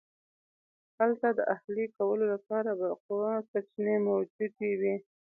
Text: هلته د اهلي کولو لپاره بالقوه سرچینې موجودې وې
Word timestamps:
هلته 0.99 1.27
د 1.37 1.39
اهلي 1.55 1.85
کولو 1.97 2.25
لپاره 2.33 2.69
بالقوه 2.79 3.33
سرچینې 3.49 3.95
موجودې 4.07 4.71
وې 4.79 4.95